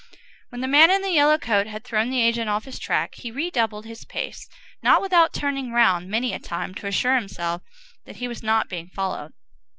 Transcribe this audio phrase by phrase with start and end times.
[0.49, 3.29] When the man in the yellow coat had thrown the agent off his track, he
[3.29, 4.49] redoubled his pace,
[4.81, 7.61] not without turning round many a time to assure himself
[8.05, 9.33] that he was not being followed.